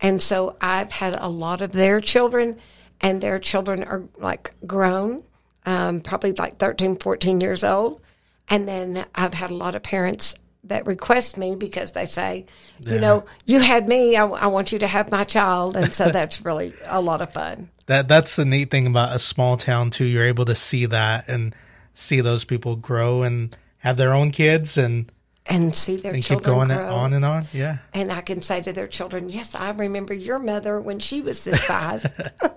And 0.00 0.22
so 0.22 0.56
I've 0.60 0.90
had 0.90 1.16
a 1.18 1.28
lot 1.28 1.60
of 1.60 1.72
their 1.72 2.00
children, 2.00 2.58
and 3.00 3.20
their 3.20 3.38
children 3.38 3.84
are 3.84 4.04
like 4.18 4.54
grown, 4.66 5.24
um, 5.66 6.00
probably 6.00 6.32
like 6.32 6.58
13, 6.58 6.96
14 6.96 7.40
years 7.40 7.64
old. 7.64 8.00
And 8.50 8.66
then 8.66 9.04
I've 9.14 9.34
had 9.34 9.50
a 9.50 9.54
lot 9.54 9.74
of 9.74 9.82
parents 9.82 10.34
that 10.64 10.86
request 10.86 11.38
me 11.38 11.54
because 11.56 11.92
they 11.92 12.04
say, 12.04 12.44
you 12.84 12.98
know, 12.98 13.24
you 13.46 13.58
had 13.60 13.88
me, 13.88 14.16
I, 14.16 14.26
I 14.26 14.46
want 14.48 14.72
you 14.72 14.78
to 14.80 14.86
have 14.86 15.10
my 15.10 15.24
child. 15.24 15.76
And 15.76 15.92
so 15.92 16.10
that's 16.10 16.40
really 16.44 16.74
a 16.86 17.00
lot 17.00 17.20
of 17.22 17.32
fun. 17.32 17.70
That 17.86 18.08
that's 18.08 18.36
the 18.36 18.44
neat 18.44 18.70
thing 18.70 18.86
about 18.86 19.14
a 19.14 19.18
small 19.18 19.56
town 19.56 19.90
too. 19.90 20.04
You're 20.04 20.26
able 20.26 20.44
to 20.46 20.54
see 20.54 20.86
that 20.86 21.28
and 21.28 21.54
see 21.94 22.20
those 22.20 22.44
people 22.44 22.76
grow 22.76 23.22
and 23.22 23.56
have 23.78 23.96
their 23.96 24.12
own 24.12 24.30
kids 24.30 24.76
and, 24.76 25.10
And 25.46 25.74
see 25.74 25.96
their 25.96 26.12
and 26.12 26.22
keep 26.22 26.42
going 26.42 26.68
grow. 26.68 26.94
on 26.94 27.14
and 27.14 27.24
on. 27.24 27.46
Yeah. 27.52 27.78
And 27.94 28.12
I 28.12 28.20
can 28.20 28.42
say 28.42 28.60
to 28.60 28.72
their 28.72 28.88
children, 28.88 29.30
yes, 29.30 29.54
I 29.54 29.70
remember 29.70 30.12
your 30.12 30.38
mother 30.38 30.80
when 30.80 30.98
she 30.98 31.22
was 31.22 31.44
this 31.44 31.64
size. 31.64 32.04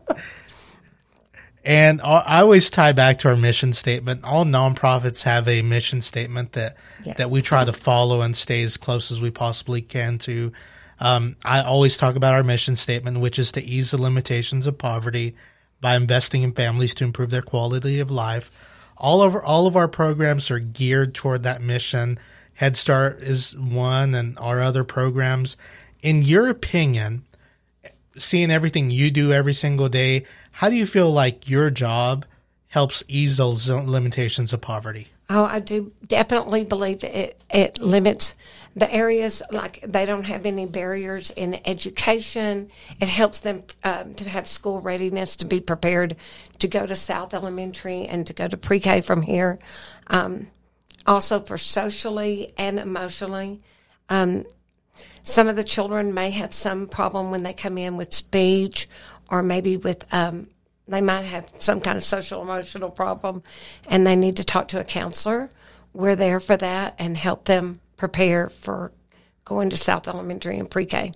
And 1.63 2.01
I 2.01 2.41
always 2.41 2.71
tie 2.71 2.91
back 2.91 3.19
to 3.19 3.29
our 3.29 3.35
mission 3.35 3.71
statement. 3.73 4.23
All 4.23 4.45
nonprofits 4.45 5.23
have 5.23 5.47
a 5.47 5.61
mission 5.61 6.01
statement 6.01 6.53
that 6.53 6.75
Yes. 7.05 7.17
that 7.17 7.29
we 7.29 7.41
try 7.41 7.63
to 7.63 7.73
follow 7.73 8.21
and 8.21 8.35
stay 8.35 8.63
as 8.63 8.77
close 8.77 9.11
as 9.11 9.21
we 9.21 9.29
possibly 9.29 9.81
can 9.81 10.17
to. 10.19 10.51
Um, 10.99 11.35
I 11.45 11.61
always 11.61 11.97
talk 11.97 12.15
about 12.15 12.33
our 12.33 12.43
mission 12.43 12.75
statement, 12.75 13.19
which 13.19 13.37
is 13.37 13.51
to 13.53 13.63
ease 13.63 13.91
the 13.91 14.01
limitations 14.01 14.65
of 14.65 14.77
poverty 14.77 15.35
by 15.79 15.95
investing 15.95 16.43
in 16.43 16.51
families 16.51 16.93
to 16.95 17.03
improve 17.03 17.29
their 17.29 17.41
quality 17.41 17.99
of 17.99 18.09
life. 18.11 18.49
All 18.97 19.21
over 19.21 19.41
all 19.41 19.65
of 19.67 19.75
our 19.75 19.87
programs 19.87 20.49
are 20.51 20.59
geared 20.59 21.13
toward 21.15 21.43
that 21.43 21.61
mission. 21.61 22.19
Head 22.55 22.77
Start 22.77 23.19
is 23.19 23.57
one, 23.57 24.13
and 24.13 24.37
our 24.39 24.61
other 24.61 24.83
programs. 24.83 25.57
In 26.03 26.21
your 26.21 26.47
opinion, 26.49 27.23
seeing 28.17 28.51
everything 28.51 28.91
you 28.91 29.09
do 29.09 29.31
every 29.33 29.53
single 29.53 29.89
day, 29.89 30.25
how 30.51 30.69
do 30.69 30.75
you 30.75 30.85
feel 30.85 31.11
like 31.11 31.49
your 31.49 31.69
job 31.69 32.25
helps 32.67 33.03
ease 33.07 33.37
those 33.37 33.69
limitations 33.69 34.53
of 34.53 34.61
poverty? 34.61 35.07
Oh, 35.29 35.45
I 35.45 35.59
do 35.59 35.93
definitely 36.07 36.65
believe 36.65 37.03
it, 37.03 37.41
it 37.49 37.79
limits 37.79 38.35
the 38.75 38.93
areas 38.93 39.41
like 39.51 39.81
they 39.85 40.05
don't 40.05 40.23
have 40.23 40.45
any 40.45 40.65
barriers 40.65 41.31
in 41.31 41.59
education. 41.65 42.69
It 42.99 43.09
helps 43.09 43.39
them 43.39 43.63
um, 43.83 44.13
to 44.15 44.27
have 44.29 44.47
school 44.47 44.81
readiness 44.81 45.35
to 45.37 45.45
be 45.45 45.59
prepared 45.59 46.15
to 46.59 46.67
go 46.67 46.85
to 46.85 46.95
South 46.95 47.33
Elementary 47.33 48.05
and 48.05 48.25
to 48.27 48.33
go 48.33 48.47
to 48.47 48.57
pre 48.57 48.79
K 48.79 49.01
from 49.01 49.21
here. 49.21 49.57
Um, 50.07 50.47
also, 51.05 51.39
for 51.39 51.57
socially 51.57 52.53
and 52.57 52.79
emotionally. 52.79 53.61
Um, 54.09 54.45
some 55.23 55.47
of 55.47 55.55
the 55.55 55.63
children 55.63 56.13
may 56.13 56.31
have 56.31 56.53
some 56.53 56.87
problem 56.87 57.31
when 57.31 57.43
they 57.43 57.53
come 57.53 57.77
in 57.77 57.95
with 57.95 58.13
speech 58.13 58.87
or 59.31 59.41
maybe 59.41 59.77
with 59.77 60.05
um, 60.13 60.47
they 60.87 61.01
might 61.01 61.23
have 61.23 61.49
some 61.57 61.81
kind 61.81 61.97
of 61.97 62.03
social 62.03 62.41
emotional 62.41 62.91
problem 62.91 63.41
and 63.87 64.05
they 64.05 64.15
need 64.15 64.35
to 64.35 64.43
talk 64.43 64.67
to 64.67 64.79
a 64.79 64.83
counselor. 64.83 65.49
We're 65.93 66.15
there 66.15 66.39
for 66.39 66.57
that 66.57 66.95
and 66.99 67.17
help 67.17 67.45
them 67.45 67.79
prepare 67.97 68.49
for 68.49 68.91
going 69.45 69.69
to 69.69 69.77
south 69.77 70.07
elementary 70.07 70.59
and 70.59 70.69
pre-k 70.69 71.13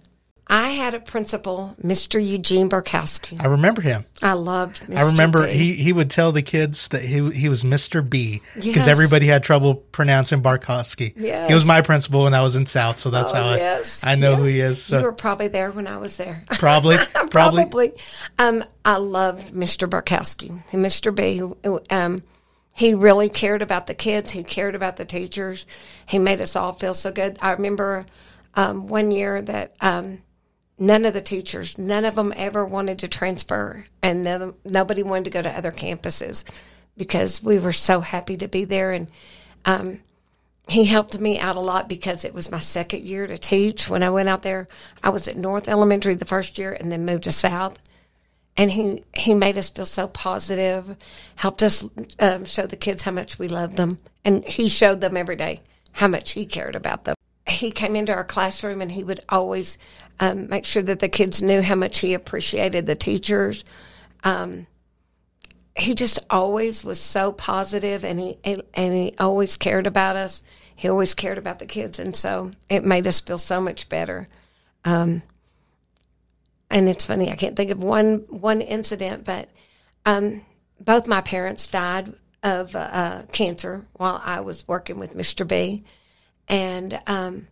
i 0.48 0.72
had 0.72 0.94
a 0.94 1.00
principal 1.00 1.76
mr 1.84 2.24
eugene 2.26 2.70
Barkowski. 2.70 3.42
I 3.44 3.48
remember 3.48 3.82
him. 3.82 4.06
i 4.22 4.34
loved 4.34 4.82
mr. 4.84 4.98
I 4.98 5.02
remember 5.08 5.46
B. 5.48 5.54
he, 5.54 5.74
he 5.74 5.92
would 5.94 6.10
tell 6.12 6.32
the 6.32 6.42
kids 6.44 6.88
that 6.90 7.02
he 7.04 7.32
he 7.32 7.50
was 7.50 7.64
Mr. 7.64 8.08
B 8.08 8.42
because 8.54 8.66
Yes. 8.76 8.88
everybody 8.88 9.26
had 9.26 9.44
trouble 9.44 9.76
pronouncing 9.76 10.42
Barkowski. 10.44 11.14
Yes. 11.18 11.48
He 11.48 11.54
was 11.56 11.66
my 11.66 11.82
principal 11.82 12.24
when 12.24 12.34
I 12.36 12.42
was 12.44 12.56
in 12.56 12.66
South, 12.68 13.00
so 13.00 13.10
that's 13.10 13.32
Oh, 13.34 13.36
how 13.36 13.56
yes. 13.56 14.04
I, 14.04 14.12
I 14.12 14.16
know 14.16 14.32
Yeah. 14.32 14.36
who 14.38 14.44
he 14.46 14.60
is. 14.60 14.84
So 14.84 15.00
you 15.00 15.06
were 15.06 15.12
probably 15.14 15.48
there 15.48 15.72
when 15.72 15.88
i 15.88 15.98
was 15.98 16.18
there 16.18 16.44
probably, 16.60 16.98
probably, 17.32 17.64
Probably. 17.64 17.94
Um, 18.38 18.64
I 18.84 18.98
loved 18.98 19.54
Mr. 19.54 19.90
Barkowski. 19.90 20.62
And 20.72 20.86
Mr. 20.86 21.14
B, 21.14 21.42
um, 21.90 22.20
he 22.76 22.94
really 22.94 23.30
cared 23.30 23.62
about 23.64 23.88
the 23.88 23.94
kids. 23.96 24.32
He 24.32 24.44
cared 24.44 24.76
about 24.76 24.98
the 24.98 25.06
teachers. 25.06 25.66
He 26.06 26.20
made 26.20 26.40
us 26.42 26.56
all 26.56 26.74
feel 26.74 26.94
so 26.94 27.12
good. 27.12 27.38
I 27.42 27.54
remember 27.54 28.04
um, 28.54 28.88
one 28.88 29.12
year 29.12 29.42
that 29.42 29.76
um, 29.82 30.20
none 30.78 31.06
of 31.06 31.14
the 31.14 31.22
teachers, 31.22 31.78
none 31.78 32.06
of 32.06 32.16
them 32.16 32.34
ever 32.36 32.66
wanted 32.66 33.00
to 33.00 33.08
transfer, 33.08 33.86
and 34.02 34.54
nobody 34.64 35.04
wanted 35.04 35.26
to 35.26 35.30
go 35.30 35.42
to 35.42 35.58
other 35.58 35.72
campuses 35.72 36.44
because 36.98 37.44
we 37.44 37.60
were 37.60 37.74
so 37.74 38.02
happy 38.02 38.38
to 38.38 38.48
be 38.48 38.66
there. 38.66 38.92
And 38.92 39.12
um, 39.66 40.00
he 40.68 40.86
helped 40.86 41.20
me 41.20 41.40
out 41.40 41.56
a 41.56 41.62
lot 41.62 41.88
because 41.88 42.26
it 42.26 42.34
was 42.34 42.52
my 42.52 42.60
second 42.60 43.04
year 43.04 43.28
to 43.28 43.38
teach. 43.38 43.90
When 43.90 44.04
I 44.04 44.10
went 44.10 44.30
out 44.30 44.42
there, 44.42 44.68
I 45.04 45.10
was 45.10 45.28
at 45.28 45.38
North 45.38 45.68
Elementary 45.68 46.16
the 46.16 46.26
first 46.26 46.58
year 46.58 46.74
and 46.74 46.92
then 46.92 47.06
moved 47.06 47.24
to 47.26 47.32
South. 47.32 47.78
And 48.58 48.72
he, 48.72 49.04
he 49.14 49.34
made 49.34 49.58
us 49.58 49.70
feel 49.70 49.86
so 49.86 50.08
positive, 50.08 50.96
helped 51.36 51.62
us 51.62 51.88
um, 52.20 52.46
show 52.46 52.66
the 52.66 52.78
kids 52.78 53.04
how 53.04 53.12
much 53.12 53.38
we 53.38 53.50
loved 53.50 53.76
them. 53.76 53.98
And 54.24 54.46
he 54.46 54.70
showed 54.70 55.02
them 55.02 55.18
every 55.18 55.36
day 55.36 55.62
how 55.92 56.08
much 56.08 56.32
he 56.32 56.46
cared 56.46 56.76
about 56.76 57.04
them. 57.04 57.15
He 57.56 57.72
came 57.72 57.96
into 57.96 58.14
our 58.14 58.24
classroom 58.24 58.82
and 58.82 58.92
he 58.92 59.04
would 59.04 59.22
always 59.30 59.78
um, 60.20 60.50
make 60.50 60.66
sure 60.66 60.84
that 60.84 61.00
the 61.00 61.10
kids 61.10 61.42
knew 61.42 61.62
how 61.62 61.76
much 61.76 62.00
he 62.00 62.14
appreciated 62.14 62.86
the 62.86 62.96
teachers. 62.96 63.64
He 65.78 65.94
just 65.94 66.20
always 66.30 66.86
was 66.86 67.02
so 67.02 67.34
positive 67.34 68.06
and 68.06 68.20
he 68.20 68.38
and 68.74 68.94
he 68.94 69.14
always 69.20 69.58
cared 69.58 69.88
about 69.88 70.16
us. 70.16 70.44
He 70.76 70.88
always 70.88 71.14
cared 71.14 71.38
about 71.38 71.60
the 71.60 71.66
kids. 71.66 72.00
And 72.00 72.16
so 72.16 72.52
it 72.70 72.86
made 72.86 73.08
us 73.08 73.20
feel 73.20 73.38
so 73.38 73.60
much 73.60 73.90
better. 73.90 74.30
Um, 74.86 75.22
and 76.70 76.90
it's 76.90 77.06
funny 77.06 77.32
i 77.32 77.36
can't 77.36 77.56
think 77.56 77.72
of 77.72 77.82
one 77.82 78.26
one 78.30 78.62
incident 78.62 79.24
but 79.24 79.50
um, 80.06 80.42
both 80.80 81.08
my 81.08 81.22
parents 81.22 81.68
died 81.68 82.14
of 82.44 82.76
uh, 82.76 83.24
cancer 83.32 83.86
while 83.94 84.22
i 84.24 84.40
was 84.40 84.68
working 84.68 85.00
with 85.00 85.16
mr 85.16 85.48
b 85.48 85.84
and 86.48 87.00
um, 87.08 87.48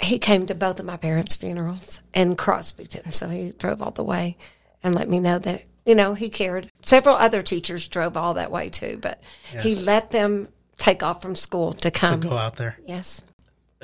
he 0.00 0.18
came 0.18 0.46
to 0.46 0.54
both 0.54 0.80
of 0.80 0.86
my 0.86 0.96
parents' 0.96 1.36
funerals 1.36 2.00
in 2.14 2.36
Crosbyton. 2.36 3.12
So 3.12 3.28
he 3.28 3.52
drove 3.52 3.82
all 3.82 3.90
the 3.90 4.04
way 4.04 4.36
and 4.82 4.94
let 4.94 5.08
me 5.08 5.20
know 5.20 5.38
that, 5.38 5.64
you 5.86 5.94
know, 5.94 6.14
he 6.14 6.28
cared. 6.28 6.70
Several 6.82 7.16
other 7.16 7.42
teachers 7.42 7.86
drove 7.88 8.16
all 8.16 8.34
that 8.34 8.50
way 8.50 8.68
too, 8.68 8.98
but 9.00 9.22
he 9.62 9.74
let 9.76 10.10
them 10.10 10.48
take 10.76 11.02
off 11.02 11.22
from 11.22 11.36
school 11.36 11.72
to 11.74 11.90
come. 11.90 12.20
To 12.20 12.28
go 12.28 12.36
out 12.36 12.56
there. 12.56 12.76
Yes. 12.86 13.22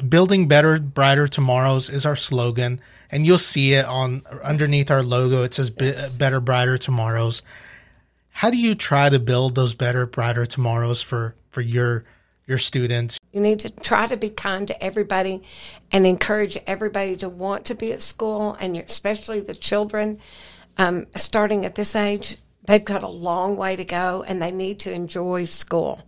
Building 0.09 0.47
better, 0.47 0.79
brighter 0.79 1.27
tomorrows 1.27 1.91
is 1.91 2.07
our 2.07 2.15
slogan, 2.15 2.81
and 3.11 3.27
you'll 3.27 3.37
see 3.39 3.73
it 3.73 3.85
on 3.85 4.23
underneath 4.45 4.93
our 4.93 5.03
logo. 5.03 5.43
It 5.43 5.55
says 5.55 5.71
"Be- 5.71 5.95
"Better, 6.19 6.39
brighter 6.39 6.79
tomorrows." 6.79 7.43
How 8.31 8.51
do 8.51 8.57
you 8.57 8.77
try 8.77 9.09
to 9.09 9.19
build 9.19 9.57
those 9.57 9.75
better, 9.75 10.07
brighter 10.07 10.47
tomorrows 10.47 11.03
for 11.03 11.35
for 11.51 11.61
your 11.61 12.05
your 12.47 12.59
students? 12.59 13.18
You 13.33 13.41
need 13.41 13.61
to 13.61 13.71
try 13.71 14.07
to 14.07 14.17
be 14.17 14.31
kind 14.31 14.67
to 14.69 14.83
everybody 14.83 15.43
and 15.93 16.07
encourage 16.07 16.57
everybody 16.67 17.17
to 17.17 17.29
want 17.29 17.67
to 17.67 17.75
be 17.75 17.93
at 17.93 18.01
school, 18.01 18.57
and 18.59 18.77
especially 18.77 19.41
the 19.41 19.55
children. 19.55 20.19
Um, 20.79 21.07
starting 21.17 21.65
at 21.65 21.75
this 21.75 21.95
age, 21.95 22.39
they've 22.65 22.85
got 22.85 23.03
a 23.03 23.09
long 23.09 23.57
way 23.57 23.77
to 23.77 23.85
go, 23.85 24.25
and 24.27 24.41
they 24.41 24.51
need 24.51 24.81
to 24.81 24.93
enjoy 24.93 25.45
school, 25.45 26.03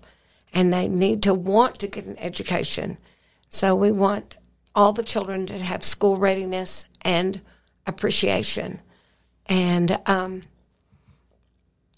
and 0.55 0.73
they 0.73 0.89
need 0.89 1.23
to 1.25 1.35
want 1.35 1.81
to 1.81 1.89
get 1.89 2.07
an 2.07 2.19
education. 2.19 2.97
So 3.49 3.75
we 3.75 3.91
want 3.91 4.37
all 4.75 4.93
the 4.93 5.03
children 5.03 5.47
to 5.47 5.59
have 5.59 5.85
school 5.85 6.17
readiness 6.17 6.87
and 7.03 7.41
appreciation, 7.87 8.81
and 9.47 9.99
um, 10.07 10.43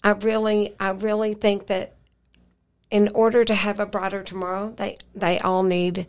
I 0.03 0.11
really, 0.11 0.75
I 0.79 0.89
really 0.89 1.33
think 1.33 1.67
that 1.67 1.95
in 2.93 3.09
order 3.15 3.43
to 3.43 3.55
have 3.55 3.79
a 3.79 3.87
brighter 3.87 4.21
tomorrow, 4.21 4.71
they 4.77 4.95
they 5.15 5.39
all 5.39 5.63
need 5.63 6.05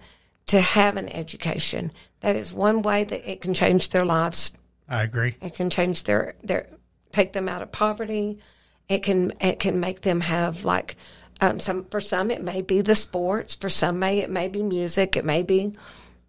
to 0.49 0.61
have 0.61 0.99
an 0.99 1.09
education. 1.09 1.91
That 2.21 2.37
is 2.37 2.53
one 2.53 2.83
way 2.83 3.05
that 3.05 3.29
it 3.29 3.41
can 3.41 3.55
change 3.55 3.89
their 3.89 4.05
lives. 4.05 4.53
I 4.87 5.03
agree. 5.03 5.35
It 5.41 5.55
can 5.55 5.71
change 5.71 6.05
their 6.05 6.35
their 6.45 6.69
take 7.11 7.33
them 7.33 7.49
out 7.49 7.63
of 7.63 7.73
poverty. 7.73 8.39
It 8.87 9.03
can 9.03 9.33
it 9.41 9.61
can 9.61 9.81
make 9.81 10.03
them 10.03 10.21
have 10.21 10.67
like 10.67 10.97
um, 11.41 11.59
some 11.59 11.87
for 11.87 12.01
some 12.03 12.31
it 12.31 12.45
may 12.45 12.61
be 12.61 12.83
the 12.83 12.95
sports. 12.95 13.55
For 13.55 13.71
some 13.71 13.99
may 13.99 14.19
it 14.19 14.29
may 14.29 14.49
be 14.49 14.63
music. 14.63 15.17
It 15.17 15.25
may 15.25 15.43
be 15.43 15.73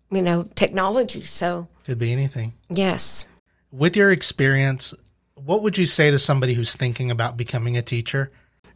you 0.10 0.22
know 0.22 0.44
technology. 0.56 1.24
So 1.24 1.68
Could 1.84 2.00
be 2.00 2.14
anything. 2.14 2.54
yes, 2.70 3.28
With 3.74 3.98
your 3.98 4.10
experience, 4.10 4.94
what 5.34 5.64
would 5.64 5.78
you 5.78 5.86
say 5.86 6.12
to 6.12 6.18
somebody 6.18 6.54
who's 6.54 6.74
thinking 6.78 7.12
about 7.12 7.36
becoming 7.36 7.76
a 7.76 7.82
teacher? 7.82 8.32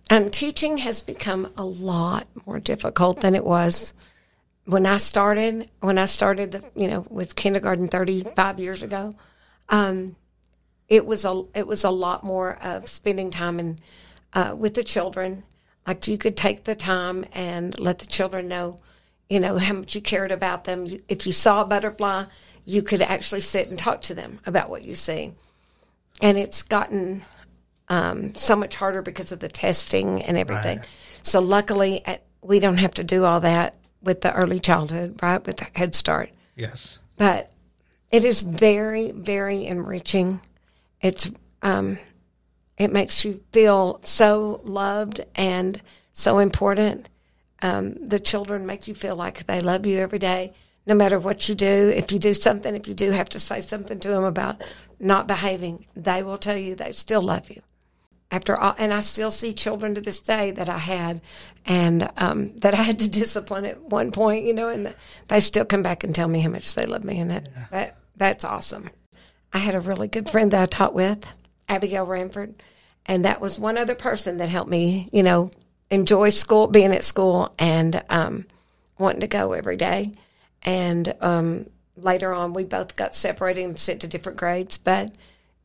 Um, 0.10 0.32
teaching 0.32 0.78
has 0.78 1.02
become 1.02 1.52
a 1.56 1.64
lot 1.64 2.28
more 2.46 2.60
difficult 2.60 3.22
than 3.22 3.36
it 3.36 3.46
was 3.46 3.94
when 4.66 4.86
I 4.86 4.98
started. 4.98 5.70
When 5.82 5.98
I 5.98 6.06
started, 6.06 6.52
the, 6.52 6.64
you 6.76 6.88
know, 6.88 7.06
with 7.10 7.36
kindergarten 7.36 7.88
thirty 7.88 8.24
five 8.24 8.60
years 8.60 8.82
ago, 8.82 9.16
um, 9.70 10.16
it 10.88 11.06
was 11.06 11.26
a 11.26 11.44
it 11.54 11.68
was 11.68 11.84
a 11.84 11.92
lot 11.92 12.24
more 12.24 12.58
of 12.62 12.90
spending 12.90 13.30
time 13.30 13.60
in 13.60 13.78
uh, 14.34 14.56
with 14.58 14.74
the 14.74 14.84
children. 14.84 15.44
Like 15.86 16.08
you 16.08 16.18
could 16.18 16.36
take 16.36 16.64
the 16.64 16.76
time 16.76 17.26
and 17.34 17.80
let 17.80 18.00
the 18.00 18.06
children 18.06 18.48
know, 18.48 18.78
you 19.30 19.40
know, 19.40 19.58
how 19.58 19.74
much 19.74 19.96
you 19.96 20.02
cared 20.02 20.32
about 20.32 20.64
them. 20.64 20.86
You, 20.86 21.02
if 21.08 21.26
you 21.26 21.34
saw 21.34 21.62
a 21.62 21.66
butterfly, 21.66 22.26
you 22.66 22.84
could 22.84 23.02
actually 23.02 23.42
sit 23.42 23.70
and 23.70 23.78
talk 23.78 24.02
to 24.02 24.14
them 24.14 24.40
about 24.46 24.70
what 24.70 24.84
you 24.84 24.96
see. 24.96 25.34
And 26.22 26.38
it's 26.38 26.62
gotten 26.62 27.24
um, 27.90 28.36
so 28.36 28.56
much 28.56 28.76
harder 28.76 29.02
because 29.02 29.32
of 29.32 29.40
the 29.40 29.50
testing 29.50 30.22
and 30.24 30.38
everything. 30.38 30.80
Right. 30.80 30.88
So 31.24 31.40
luckily, 31.42 32.06
at, 32.06 32.24
we 32.42 32.60
don't 32.60 32.78
have 32.78 32.94
to 32.96 33.04
do 33.04 33.26
all 33.26 33.40
that 33.42 33.76
with 34.02 34.22
the 34.22 34.34
early 34.34 34.60
childhood, 34.60 35.20
right? 35.22 35.46
With 35.46 35.58
the 35.58 35.68
Head 35.76 35.96
Start, 35.96 36.30
Yes. 36.56 37.00
but 37.18 37.52
it 38.12 38.24
is 38.24 38.42
very, 38.42 39.12
very 39.12 39.66
enriching. 39.66 40.40
It's 41.02 41.30
um, 41.62 41.98
it 42.78 42.94
makes 42.94 43.26
you 43.26 43.44
feel 43.52 44.00
so 44.04 44.62
loved 44.64 45.22
and 45.36 45.82
so 46.14 46.40
important. 46.40 47.10
Um, 47.62 47.96
the 48.08 48.20
children 48.20 48.66
make 48.66 48.88
you 48.88 48.96
feel 48.96 49.18
like 49.18 49.46
they 49.46 49.60
love 49.60 49.86
you 49.86 50.00
every 50.00 50.20
day, 50.20 50.54
no 50.86 50.96
matter 50.96 51.20
what 51.20 51.50
you 51.50 51.56
do. 51.56 51.92
If 51.94 52.12
you 52.14 52.20
do 52.20 52.34
something, 52.34 52.74
if 52.74 52.88
you 52.88 52.94
do 52.94 53.12
have 53.12 53.28
to 53.30 53.40
say 53.40 53.60
something 53.60 54.00
to 54.00 54.08
them 54.08 54.24
about 54.24 54.62
not 54.98 55.28
behaving, 55.28 55.88
they 55.96 56.24
will 56.24 56.38
tell 56.38 56.58
you 56.58 56.76
they 56.76 56.94
still 56.94 57.22
love 57.22 57.50
you. 57.50 57.62
After 58.32 58.60
all, 58.60 58.76
and 58.78 58.94
I 58.94 59.00
still 59.00 59.32
see 59.32 59.54
children 59.54 59.96
to 59.96 60.02
this 60.02 60.20
day 60.20 60.52
that 60.52 60.70
I 60.70 60.78
had, 60.78 61.22
and 61.66 62.10
um, 62.18 62.58
that 62.60 62.74
I 62.74 62.84
had 62.84 63.00
to 63.00 63.10
discipline 63.10 63.66
at 63.66 63.82
one 63.82 64.12
point, 64.12 64.46
you 64.46 64.54
know, 64.54 64.70
and 64.70 64.94
they 65.28 65.40
still 65.40 65.66
come 65.66 65.82
back 65.82 66.04
and 66.04 66.14
tell 66.14 66.28
me 66.28 66.42
how 66.42 66.50
much 66.50 66.76
they 66.76 66.86
love 66.86 67.04
me, 67.04 67.20
and 67.20 67.32
that, 67.32 67.50
yeah. 67.52 67.66
that 67.72 67.98
that's 68.16 68.46
awesome. 68.46 68.90
I 69.52 69.60
had 69.60 69.76
a 69.76 69.80
really 69.80 70.08
good 70.08 70.30
friend 70.30 70.52
that 70.52 70.62
I 70.62 70.66
taught 70.68 70.94
with, 70.94 71.26
Abigail 71.68 72.06
Ranford, 72.06 72.54
and 73.06 73.26
that 73.26 73.42
was 73.42 73.58
one 73.58 73.78
other 73.78 73.96
person 73.96 74.38
that 74.38 74.50
helped 74.50 74.70
me, 74.70 75.10
you 75.12 75.24
know, 75.24 75.50
enjoy 75.90 76.30
school, 76.30 76.68
being 76.68 76.94
at 76.94 77.04
school, 77.04 77.54
and 77.58 78.04
um, 78.10 78.46
wanting 79.00 79.22
to 79.22 79.28
go 79.28 79.54
every 79.54 79.78
day. 79.78 80.12
And 80.62 81.16
um, 81.22 81.68
later 81.98 82.34
on, 82.34 82.54
we 82.54 82.64
both 82.64 82.96
got 82.96 83.16
separated 83.16 83.64
and 83.64 83.80
sent 83.80 84.02
to 84.02 84.08
different 84.08 84.38
grades, 84.38 84.78
but 84.78 85.16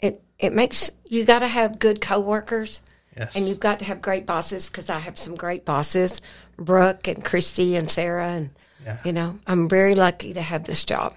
it 0.01 0.23
it 0.45 0.53
makes 0.53 0.91
you 1.09 1.25
got 1.25 1.41
to 1.41 1.49
have 1.49 1.79
good 1.79 2.01
coworkers. 2.01 2.81
Yes. 3.17 3.37
And 3.37 3.49
you've 3.49 3.61
got 3.61 3.79
to 3.79 3.85
have 3.85 4.03
great 4.03 4.27
bosses 4.27 4.69
because 4.69 4.91
I 4.91 4.99
have 4.99 5.19
some 5.19 5.37
great 5.37 5.65
bosses, 5.65 6.21
Brooke 6.57 7.07
and 7.07 7.25
Christy 7.25 7.77
and 7.77 7.89
Sarah, 7.89 8.29
and 8.29 8.51
yeah. 8.85 8.99
you 9.05 9.13
know 9.13 9.39
I'm 9.47 9.69
very 9.69 9.95
lucky 9.95 10.35
to 10.35 10.43
have 10.43 10.65
this 10.65 10.85
job. 10.85 11.15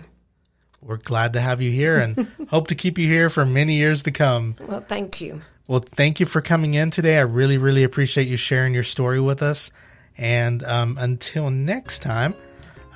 We're 0.81 0.98
glad 0.98 1.34
to 1.34 1.41
have 1.41 1.60
you 1.60 1.72
here 1.72 2.00
and 2.00 2.27
hope 2.50 2.67
to 2.67 2.75
keep 2.75 2.98
you 2.98 3.07
here 3.07 3.29
for 3.29 3.46
many 3.46 3.74
years 3.74 4.03
to 4.03 4.12
come. 4.12 4.55
Well, 4.60 4.86
thank 4.88 5.19
you. 5.19 5.41
Well, 5.67 5.79
thank 5.79 6.19
you 6.19 6.25
for 6.25 6.39
coming 6.39 6.75
in 6.75 6.91
today. 6.91 7.17
I 7.17 7.24
really, 7.24 7.57
really 7.57 7.84
appreciate 7.84 8.27
you 8.27 8.38
sharing 8.38 8.74
your 8.74 8.84
story 8.84 9.19
with 9.19 9.43
us. 9.43 9.72
And 10.17 10.63
um, 10.63 10.98
until 11.00 11.50
next 11.50 12.00
time, 12.03 12.36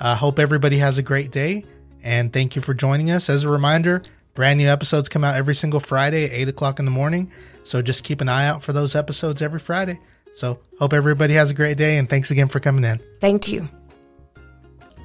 I 0.00 0.12
uh, 0.12 0.14
hope 0.14 0.38
everybody 0.38 0.78
has 0.78 0.96
a 0.96 1.02
great 1.02 1.30
day. 1.30 1.64
And 2.02 2.32
thank 2.32 2.56
you 2.56 2.62
for 2.62 2.72
joining 2.72 3.10
us. 3.10 3.28
As 3.28 3.44
a 3.44 3.50
reminder, 3.50 4.02
brand 4.34 4.58
new 4.58 4.68
episodes 4.68 5.08
come 5.08 5.24
out 5.24 5.36
every 5.36 5.54
single 5.54 5.80
Friday 5.80 6.24
at 6.24 6.32
8 6.32 6.48
o'clock 6.48 6.78
in 6.78 6.84
the 6.84 6.90
morning. 6.90 7.30
So 7.64 7.82
just 7.82 8.04
keep 8.04 8.20
an 8.20 8.28
eye 8.28 8.46
out 8.46 8.62
for 8.62 8.72
those 8.72 8.94
episodes 8.94 9.42
every 9.42 9.60
Friday. 9.60 10.00
So 10.34 10.60
hope 10.78 10.92
everybody 10.92 11.34
has 11.34 11.50
a 11.50 11.54
great 11.54 11.76
day. 11.76 11.98
And 11.98 12.08
thanks 12.08 12.30
again 12.30 12.48
for 12.48 12.60
coming 12.60 12.84
in. 12.84 13.00
Thank 13.20 13.48
you. 13.48 13.68